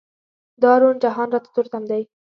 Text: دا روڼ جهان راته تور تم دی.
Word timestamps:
دا 0.61 0.71
روڼ 0.81 0.93
جهان 1.03 1.27
راته 1.33 1.49
تور 1.55 1.65
تم 1.73 1.83
دی. 1.91 2.03